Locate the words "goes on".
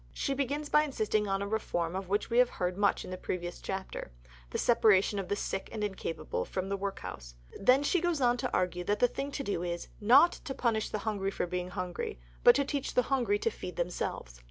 8.01-8.37